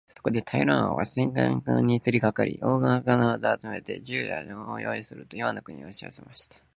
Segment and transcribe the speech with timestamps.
[0.09, 6.55] そこでタラカン王は戦のしたくに取りかかり、大へんな軍隊を集めて、銃や大砲をよういすると、イワンの国へおしよせました。